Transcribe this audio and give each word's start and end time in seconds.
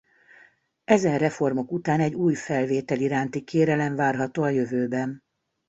Ezen 0.85 1.17
reformok 1.19 1.71
után 1.71 1.99
egy 1.99 2.13
új 2.13 2.35
felvétel 2.35 2.99
iránti 2.99 3.41
kérelem 3.43 3.95
várható 3.95 4.43
a 4.43 4.49
jövőben. 4.49 5.23